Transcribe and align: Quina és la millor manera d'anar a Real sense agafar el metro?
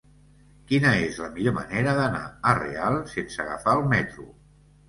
Quina 0.71 0.93
és 1.01 1.19
la 1.25 1.29
millor 1.35 1.55
manera 1.59 1.95
d'anar 1.99 2.23
a 2.53 2.57
Real 2.63 2.99
sense 3.15 3.41
agafar 3.45 3.79
el 3.83 3.87
metro? 3.93 4.31